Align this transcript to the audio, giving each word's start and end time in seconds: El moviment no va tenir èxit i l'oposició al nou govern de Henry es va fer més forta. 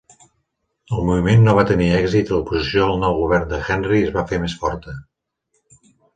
El 0.95 1.03
moviment 1.09 1.43
no 1.47 1.53
va 1.59 1.65
tenir 1.71 1.89
èxit 1.97 2.31
i 2.31 2.35
l'oposició 2.37 2.87
al 2.87 2.99
nou 3.05 3.15
govern 3.21 3.47
de 3.53 3.61
Henry 3.69 4.01
es 4.09 4.11
va 4.19 4.27
fer 4.33 4.43
més 4.47 4.59
forta. 4.65 4.99